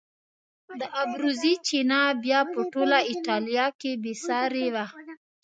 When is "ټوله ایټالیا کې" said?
2.73-3.91